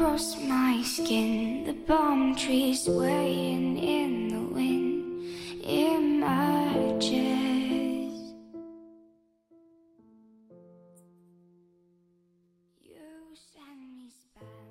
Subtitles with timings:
[0.00, 1.64] across my skin.
[1.64, 5.28] The palm trees swaying in the wind.
[5.62, 7.20] Images.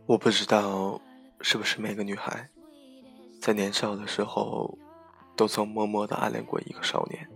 [0.08, 1.00] 我不知道
[1.42, 2.50] 是不是每个女孩
[3.40, 4.76] 在年少的时候
[5.36, 7.30] 都曾默默的暗恋过一个少年。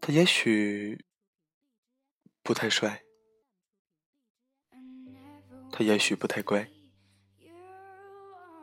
[0.00, 1.04] 他也许
[2.42, 3.02] 不太帅，
[5.78, 6.66] 他也许不太乖，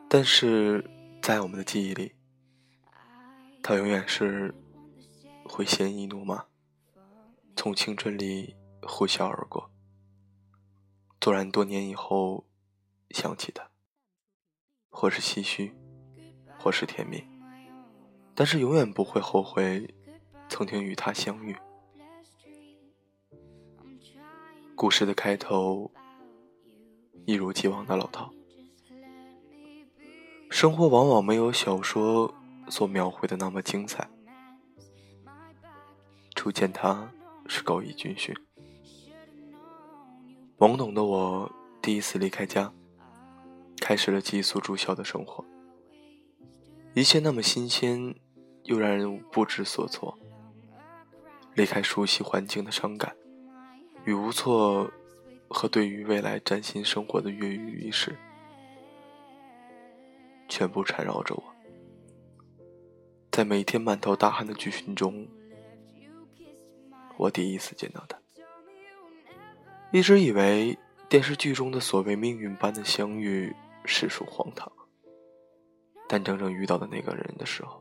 [0.08, 0.84] 但是
[1.22, 2.12] 在我们的记忆里，
[3.62, 4.52] 他永远是
[5.44, 6.46] 会鲜衣怒马，
[7.54, 9.70] 从青春里呼啸而过。
[11.20, 12.48] 突然，多年以后
[13.10, 13.70] 想起他，
[14.90, 15.72] 或是唏嘘，
[16.58, 17.22] 或是甜蜜，
[18.34, 19.94] 但是永远不会后悔
[20.48, 21.56] 曾经与他相遇。
[24.74, 25.92] 故事的开头
[27.26, 28.30] 一如既往的老套，
[30.50, 32.32] 生活往往没有小说
[32.68, 34.08] 所描绘的那么精彩。
[36.34, 37.10] 初见他
[37.46, 38.34] 是高一军训。
[40.58, 42.70] 懵懂的我第一次离开家，
[43.80, 45.44] 开始了寄宿住校的生活。
[46.92, 48.14] 一切那么新鲜，
[48.64, 50.18] 又让人不知所措。
[51.54, 53.16] 离开熟悉环境的伤感
[54.04, 54.90] 与无措，
[55.54, 58.18] 和对于未来崭新生活的跃跃欲试，
[60.48, 61.44] 全部缠绕着我。
[63.30, 65.26] 在每天满头大汗的军训中，
[67.16, 68.18] 我第一次见到他。
[69.92, 70.76] 一直以为
[71.08, 74.70] 电视剧中的所谓命运般的相遇实属荒唐，
[76.08, 77.80] 但真正遇到的那个人的时候，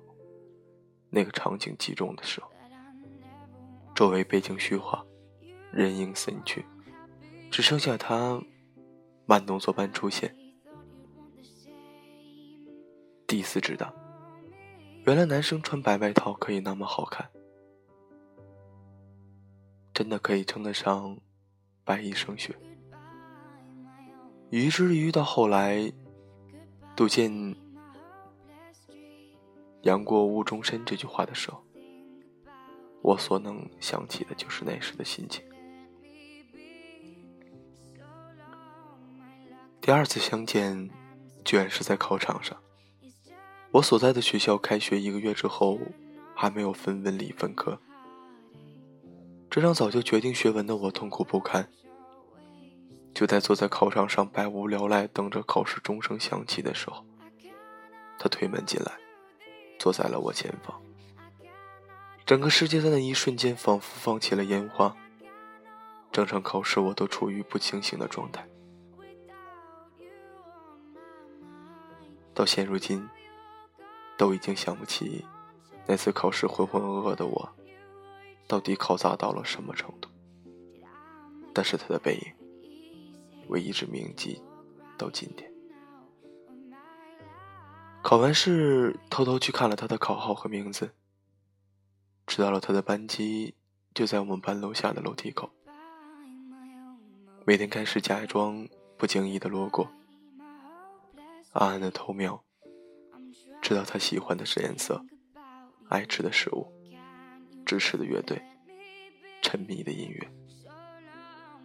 [1.09, 2.51] 那个场景集中的时候，
[3.95, 5.03] 周围背景虚化，
[5.71, 6.63] 人影森去，
[7.53, 8.41] 只剩下他
[9.27, 10.35] 慢动作般出现。
[13.27, 13.93] 第一次知道，
[15.05, 17.29] 原来男生穿白外套可以那么好看，
[19.93, 21.15] 真的可以称得上。
[21.85, 22.55] 白衣胜雪，
[24.49, 25.91] 以至于到后来
[26.95, 27.29] 读见
[29.83, 31.61] “杨过误终身”这句话的时候，
[33.01, 35.43] 我所能想起的就是那时的心情。
[39.85, 40.89] 第二次相见，
[41.43, 42.57] 居然是在考场上。
[43.71, 45.77] 我所在的学校开学一个月之后，
[46.33, 47.77] 还没有分文理分科。
[49.49, 51.67] 这让早就决定学文的我痛苦不堪。
[53.13, 57.05] 就在坐在考场上百无聊赖，等着考试钟声响起的时候，
[58.17, 58.93] 他推门进来，
[59.77, 60.81] 坐在了我前方。
[62.25, 64.95] 整个世界在那一瞬间仿佛放起了烟花。
[66.09, 68.47] 整场考试我都处于不清醒的状态。
[72.33, 73.07] 到现如今，
[74.17, 75.25] 都已经想不起
[75.85, 77.49] 那次考试浑浑噩噩的我。
[78.47, 80.09] 到底考砸到了什么程度？
[81.53, 82.33] 但是他的背影，
[83.47, 84.41] 我一直铭记
[84.97, 85.51] 到今天。
[88.01, 90.91] 考完试，偷偷去看了他的考号和名字，
[92.27, 93.55] 知道了他的班级
[93.93, 95.49] 就在我们班楼下的楼梯口。
[97.45, 98.67] 每天开始假装
[98.97, 99.89] 不经意的路过，
[101.53, 102.43] 暗暗的偷瞄，
[103.61, 105.05] 知道他喜欢的是颜色，
[105.87, 106.71] 爱吃的食物。
[107.65, 108.41] 支持的乐队，
[109.41, 110.29] 沉迷的音乐。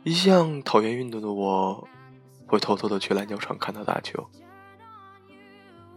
[0.04, 1.88] 一向讨厌运动的我，
[2.46, 4.24] 会偷偷的去篮球场看他打球。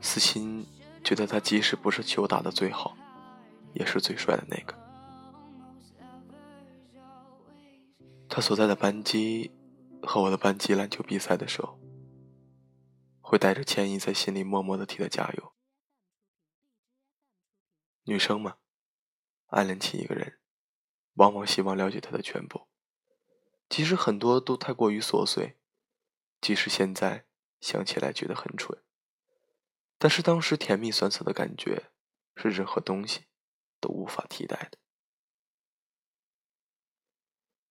[0.02, 0.66] 私心
[1.04, 2.98] 觉得他即使不是球打的最好，
[3.74, 4.74] 也是最帅的那个。
[8.28, 9.52] 他所在的班级
[10.02, 11.78] 和我的班级篮球比赛的时候，
[13.32, 15.54] 会带着歉意在心里默默的替他加油。
[18.04, 18.58] 女生嘛。
[19.48, 20.42] 暗恋起一个人，
[21.14, 22.68] 往往希望了解他的全部，
[23.70, 25.58] 其实很多都太过于琐碎，
[26.42, 27.26] 即使现在
[27.62, 28.84] 想起来觉得很蠢，
[29.98, 31.90] 但是当时甜蜜酸涩的感觉，
[32.36, 33.28] 是任何东西
[33.80, 34.78] 都无法替代的。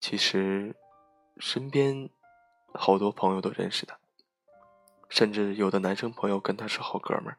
[0.01, 0.75] 其实，
[1.39, 2.09] 身边
[2.73, 4.01] 好多朋友都认识他，
[5.11, 7.37] 甚至有的男生朋友跟他是好哥们儿。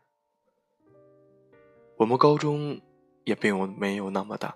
[1.97, 2.79] 我们高中。
[3.23, 4.55] 也并没有那么大。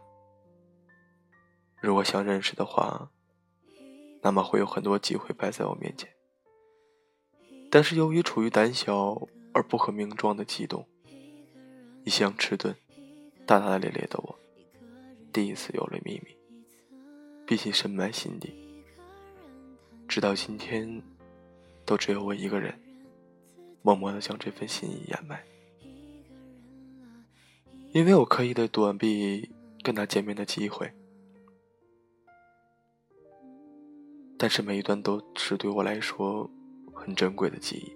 [1.79, 3.11] 如果想认识的话，
[4.23, 6.09] 那么会有很多机会摆在我面前。
[7.69, 10.83] 但是由于处于胆小而不可名状的激动，
[12.03, 12.75] 一向迟钝、
[13.45, 14.35] 大大咧咧的我，
[15.31, 16.35] 第一次有了秘密，
[17.45, 18.51] 毕竟深埋心底，
[20.07, 21.03] 直到今天，
[21.85, 22.73] 都只有我一个人，
[23.85, 25.45] 默默的将这份心意掩埋。
[27.91, 29.47] 因为我刻意的躲避
[29.83, 30.91] 跟他见面的机会，
[34.39, 36.49] 但是每一段都是对我来说
[36.95, 37.95] 很珍贵的记忆。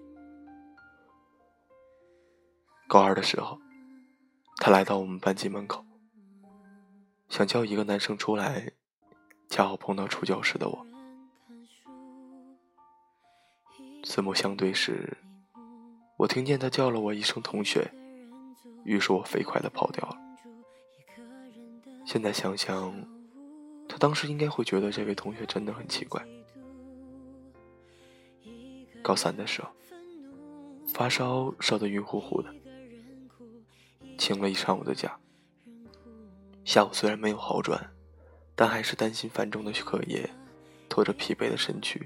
[2.87, 3.59] 高二的时候，
[4.57, 5.83] 他来到我们班级门口，
[7.29, 8.71] 想叫一个男生出来，
[9.49, 10.85] 恰好碰到出教室的我。
[14.03, 15.17] 四目相对时，
[16.19, 17.89] 我听见他叫了我一声“同学”，
[18.83, 20.17] 于是我飞快的跑掉了。
[22.05, 22.93] 现在想想，
[23.87, 26.21] 他当时应该会觉得这位同学真的很奇怪。
[29.01, 29.69] 高三的时候，
[30.93, 32.53] 发烧烧得晕乎乎的。
[34.17, 35.17] 请了一上午的假，
[36.65, 37.91] 下午虽然没有好转，
[38.57, 40.29] 但还是担心繁重的课业，
[40.89, 42.05] 拖着疲惫的身躯，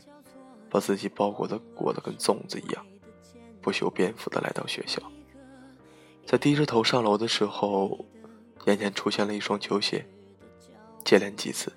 [0.69, 2.86] 把自己包裹的裹得跟粽子一样，
[3.63, 5.01] 不修边幅的来到学校。
[6.25, 8.06] 在低着头上楼的时候，
[8.65, 10.06] 眼前出现了一双球鞋，
[11.04, 11.71] 接连几次，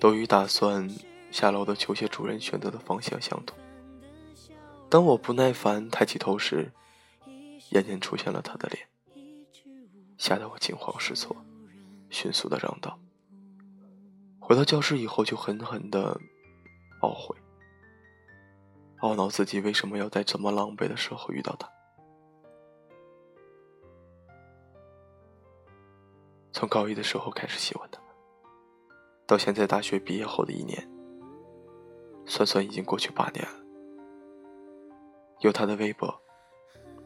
[0.00, 0.88] 都与打算
[1.30, 3.56] 下楼的球鞋主人选择的方向相同。
[4.88, 6.72] 当我不耐烦抬起头时，
[7.70, 8.88] 眼前出现了他的脸。
[10.18, 11.36] 吓得我惊慌失措，
[12.10, 12.98] 迅速的让道。
[14.38, 16.20] 回到教室以后，就狠狠的
[17.00, 17.34] 懊悔，
[19.00, 21.68] 懊恼自己为什么要在这么狼狈的时候遇到他。
[26.52, 28.00] 从高一的时候开始喜欢他，
[29.26, 30.90] 到现在大学毕业后的一年，
[32.26, 33.52] 算算已经过去八年了。
[35.40, 36.14] 有他的微博、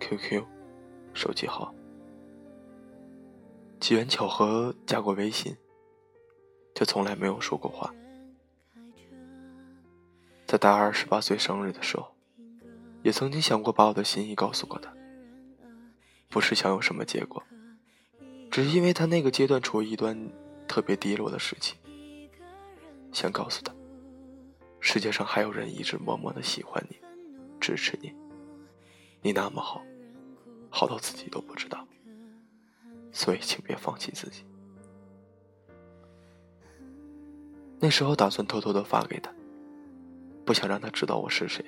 [0.00, 0.44] QQ、
[1.12, 1.73] 手机号。
[3.79, 5.55] 机缘巧合加过微信，
[6.75, 7.94] 却从来没有说过话。
[10.55, 12.15] 在大二十八岁生日的时候，
[13.03, 14.95] 也曾经想过把我的心意告诉过他，
[16.29, 17.43] 不是想有什么结果，
[18.53, 20.17] 只是因为他那个阶段处于一段
[20.69, 21.75] 特别低落的时期，
[23.12, 23.75] 想告诉他，
[24.79, 26.97] 世界上还有人一直默默的喜欢你，
[27.61, 28.15] 支持你，
[29.23, 29.83] 你那么好，
[30.71, 31.85] 好到自己都不知道。
[33.11, 34.45] 所以，请别放弃自己。
[37.81, 39.35] 那时候打算偷偷的发给他，
[40.44, 41.64] 不想让他知道我是谁。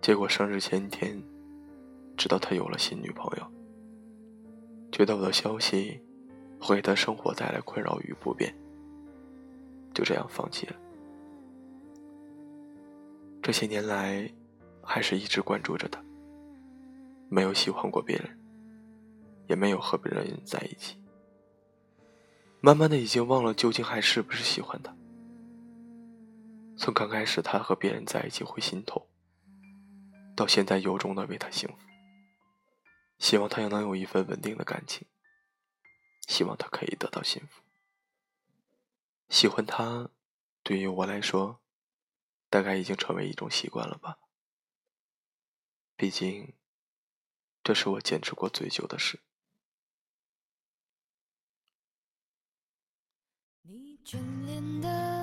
[0.00, 1.22] 结果生日前一天，
[2.16, 3.46] 知道他有了新女朋友，
[4.90, 6.00] 觉得我的消息
[6.58, 8.54] 会给他生活带来困扰与不便，
[9.92, 10.76] 就这样放弃了。
[13.42, 14.30] 这些年来，
[14.82, 16.02] 还是一直关注着他，
[17.28, 18.36] 没有喜欢过别人。
[19.48, 20.96] 也没有和别人在一起，
[22.60, 24.94] 慢慢的已经忘了究竟还是不是喜欢他。
[26.80, 29.06] 从刚开始他和别人在一起会心痛，
[30.34, 31.76] 到现在由衷的为他幸福，
[33.18, 35.06] 希望他也能有一份稳定的感情，
[36.26, 37.62] 希望他可以得到幸福。
[39.28, 40.08] 喜欢他，
[40.62, 41.60] 对于我来说，
[42.48, 44.18] 大概已经成为一种习惯了吧。
[45.96, 46.54] 毕竟，
[47.62, 49.20] 这是我坚持过最久的事。
[53.60, 55.19] 你眷恋的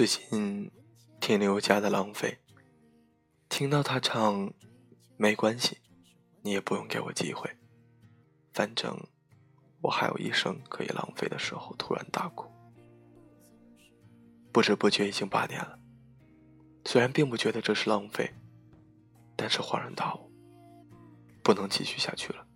[0.00, 0.70] 最近
[1.20, 2.38] 听刘佳的《浪费》，
[3.50, 4.50] 听到他唱
[5.18, 5.76] “没关系，
[6.40, 7.50] 你也不用给我机会，
[8.54, 8.98] 反正
[9.82, 12.50] 我还有一生可以浪费”的时候，突然大哭。
[14.50, 15.78] 不知不觉已经八年了，
[16.86, 18.32] 虽然并不觉得这是浪费，
[19.36, 20.32] 但是恍然大悟。
[21.42, 22.46] 不能继续下去了，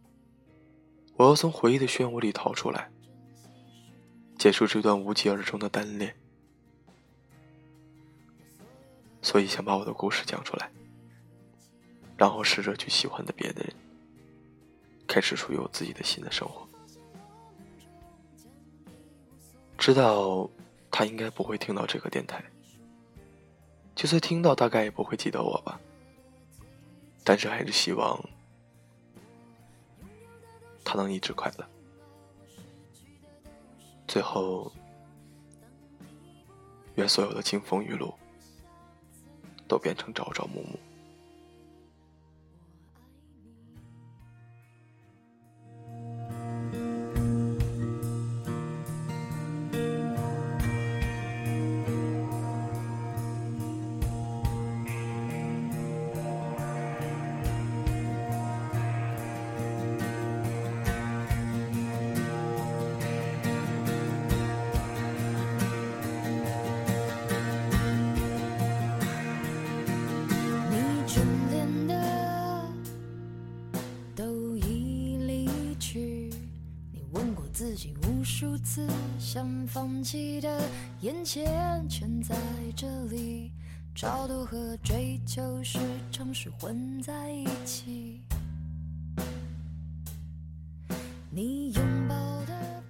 [1.19, 2.91] 我要从回忆的漩涡里逃出来，
[4.39, 6.17] 结束这段无疾而终的单恋。
[9.25, 10.71] 所以想把我的故事讲出来，
[12.15, 13.75] 然后试着去喜欢的别的人，
[15.09, 16.69] 开始属于我自己的新的生活。
[19.79, 20.49] 知道
[20.91, 22.45] 他应该不会听到这个电台，
[23.95, 25.81] 就算听到，大概也不会记得我吧。
[27.25, 28.23] 但是还是希望。
[30.85, 31.67] 他能一直快乐。
[34.07, 34.71] 最后，
[36.97, 38.15] 愿所有的金风玉露
[39.67, 40.79] 都变成朝朝暮暮。
[78.65, 80.69] 次想放弃的，
[81.03, 82.35] 眼前全在
[82.75, 83.53] 这里，
[83.95, 85.79] 超度和追求时
[86.11, 88.23] 常是混在一起。
[91.31, 92.15] 你拥抱
[92.47, 92.83] 的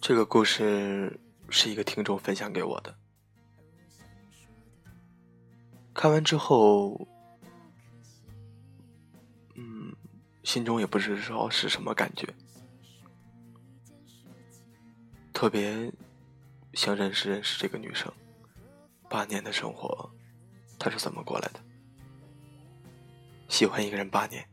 [0.00, 1.18] 这个故事
[1.48, 2.92] 是一个听众分享给我的，
[5.94, 7.06] 看完之后。
[9.54, 9.94] 嗯
[10.42, 12.26] 心中也不知道是什么感觉，
[15.40, 15.90] 特别
[16.74, 18.12] 想认识认识这个女生。
[19.08, 20.10] 八年的生活，
[20.78, 21.60] 她是怎么过来的？
[23.48, 24.46] 喜欢一个人八年，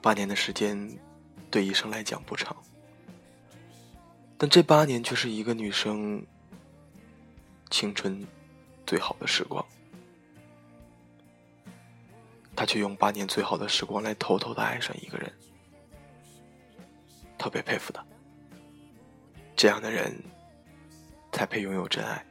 [0.00, 0.96] 八年的时间
[1.50, 2.56] 对一生来讲不长，
[4.38, 6.24] 但这八年却是一个女生
[7.70, 8.24] 青春
[8.86, 9.66] 最好的时光。
[12.54, 15.32] 他却用八年最好的时光来偷偷的爱上一个人，
[17.36, 18.06] 特别佩服他。
[19.58, 20.14] 这样的人，
[21.32, 22.24] 才配拥有真爱，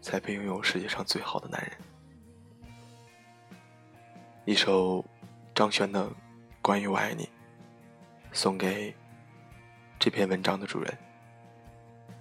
[0.00, 1.72] 才配拥有世界上最好的男人。
[4.46, 5.04] 一首
[5.54, 6.08] 张悬的
[6.62, 7.24] 《关于我爱你》，
[8.32, 8.96] 送给
[9.98, 10.98] 这篇文章的主人。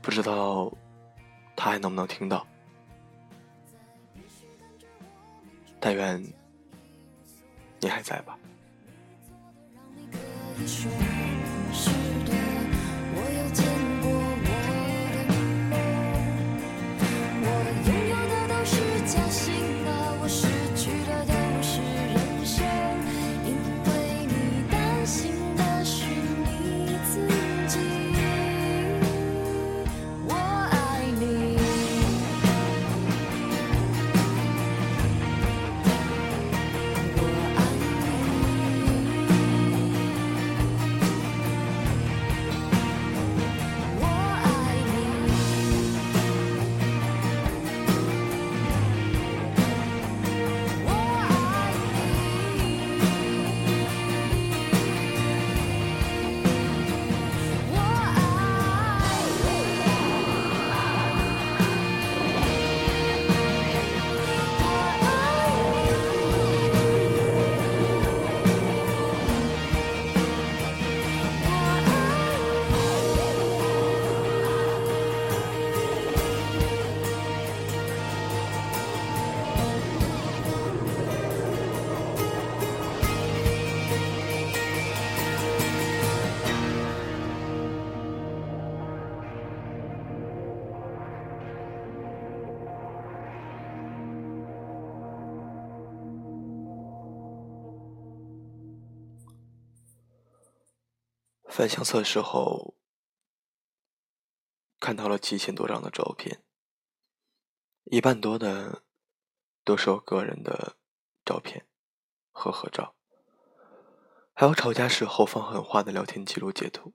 [0.01, 0.69] 不知道
[1.55, 2.45] 他还能不能听到？
[5.79, 6.21] 但愿。
[7.79, 8.37] 你还在吧？
[101.59, 102.77] 翻相册的时候，
[104.79, 106.41] 看到了七千多张的照片，
[107.83, 108.85] 一半多的
[109.65, 110.77] 都是我个人的
[111.25, 111.67] 照片
[112.31, 112.95] 和合照，
[114.31, 116.93] 还有吵架时候放狠话的聊天记录截图，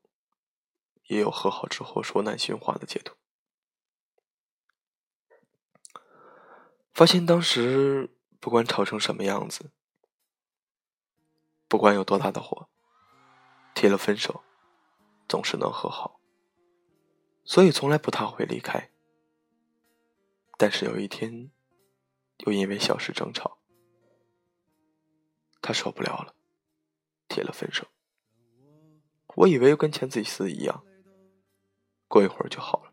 [1.09, 3.17] 也有和好之后说难心话的截图。
[6.95, 9.73] 发现当时不管吵成什么样子，
[11.69, 12.71] 不管有多大的火，
[13.75, 14.43] 提了分手。
[15.29, 16.21] 总是能和好，
[17.45, 18.91] 所以从来不太会离开。
[20.57, 21.51] 但是有一天，
[22.47, 23.59] 又因为小事争吵，
[25.61, 26.35] 他受不了了，
[27.29, 27.87] 提了分手。
[29.37, 30.85] 我以为跟前几次一样，
[32.07, 32.93] 过一会儿就好了。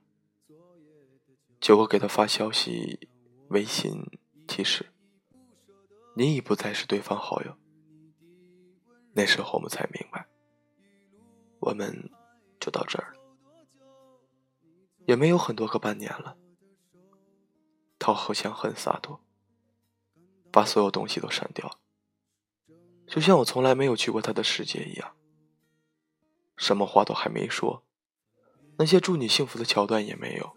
[1.60, 3.08] 结果给他发消息，
[3.50, 4.04] 微信
[4.48, 4.92] 提示
[6.18, 7.56] ：“你已不再是对方好友。”
[9.14, 10.26] 那时候我们才明白，
[11.60, 12.10] 我们。
[12.62, 13.14] 就到这儿，
[15.08, 16.38] 也没有很多个半年了。
[18.00, 19.20] 他好像很洒脱，
[20.52, 21.80] 把所有东西都删掉了，
[23.08, 25.16] 就像我从来没有去过他的世界一样。
[26.56, 27.84] 什么话都还没说，
[28.78, 30.56] 那些祝你幸福的桥段也没有。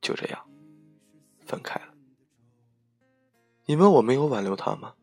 [0.00, 0.48] 就这样，
[1.46, 1.94] 分开了。
[3.66, 4.94] 你问我没有挽留他吗？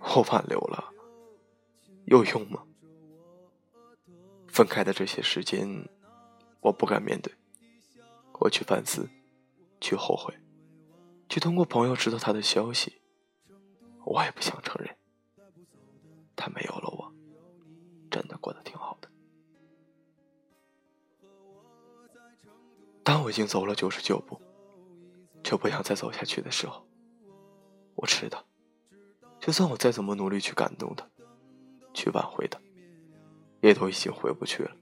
[0.00, 0.92] 我挽留了，
[2.06, 2.64] 有用吗？
[4.54, 5.88] 分开的这些时间，
[6.60, 7.34] 我不敢面对。
[8.34, 9.10] 我去反思，
[9.80, 10.32] 去后悔，
[11.28, 13.02] 去通过朋友知道他的消息。
[14.04, 14.96] 我也不想承认，
[16.36, 17.12] 他没有了我，
[18.08, 19.10] 真的过得挺好的。
[23.02, 24.40] 当我已经走了九十九步，
[25.42, 26.86] 却不想再走下去的时候，
[27.96, 28.46] 我知道，
[29.40, 31.04] 就算我再怎么努力去感动他，
[31.92, 32.60] 去挽回他。
[33.64, 34.76] 也都已经回不去了。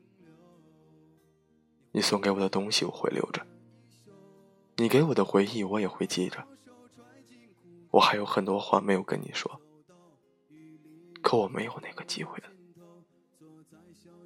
[1.93, 3.47] 你送给我的东西我会留着，
[4.75, 6.45] 你给我的回忆我也会记着。
[7.93, 9.61] 我还有很多话没有跟你说，
[11.23, 12.51] 可我没有那个机会了。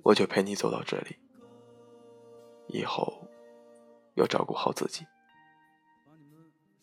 [0.02, 1.16] 我就陪你走到这里，
[2.68, 3.28] 以后
[4.14, 5.04] 要照顾好自己。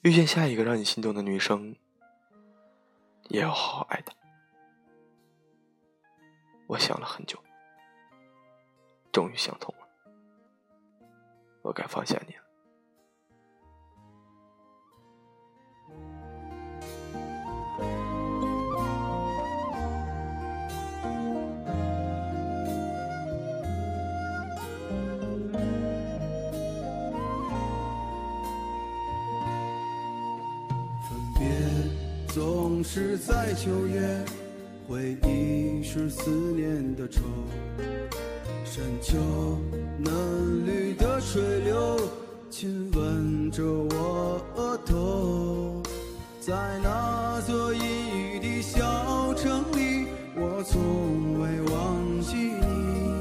[0.02, 1.76] 遇见下一个让你心动的女生，
[3.30, 4.14] 也要好好爱她。
[6.68, 7.40] 我想了很久，
[9.14, 9.88] 终于想通了，
[11.62, 12.42] 我该放下你了。
[31.08, 34.26] 分别总是在九月，
[34.90, 37.22] 回忆是思念的愁。
[38.76, 39.14] 深秋
[40.00, 42.10] 嫩绿的水流，
[42.50, 45.84] 亲吻着我额头。
[46.40, 47.82] 在那座阴
[48.18, 53.14] 雨的小城里，我从未忘记你。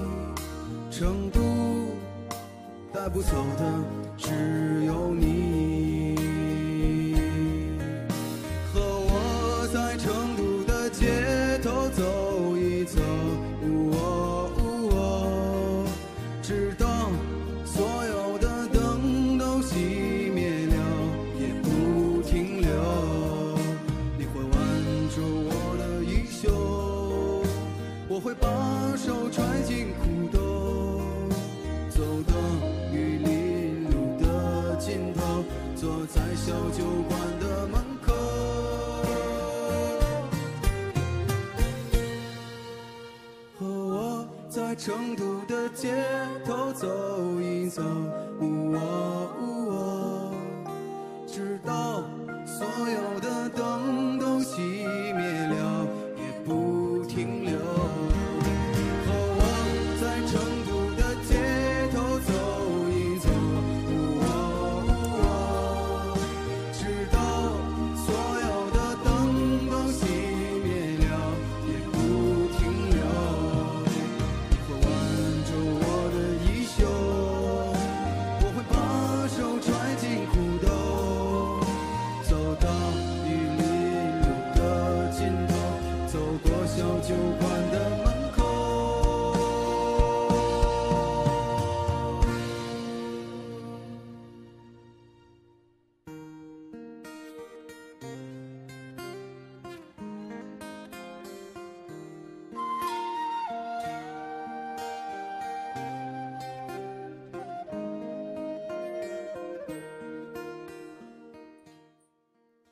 [0.91, 1.39] 成都
[2.91, 3.85] 带不走的
[4.17, 4.72] 只
[29.05, 31.01] 手揣进裤兜
[31.91, 32.35] 走到
[32.93, 38.13] 玉林路的尽头坐在小酒馆的门口。
[43.59, 45.93] 和我在成都的街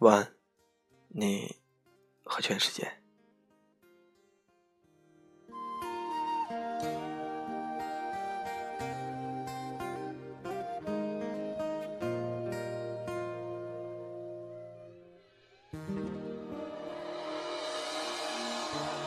[0.00, 0.34] 晚安，
[1.08, 1.56] 你
[2.24, 2.99] 和全世界。